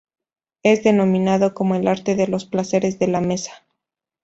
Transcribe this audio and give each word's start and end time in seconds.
Es 0.63 0.81
denominado 0.83 1.53
como 1.53 1.75
el 1.75 1.87
arte 1.87 2.15
de 2.15 2.25
los 2.25 2.45
placeres 2.45 2.97
de 2.97 3.05
la 3.05 3.21
mesa. 3.21 3.67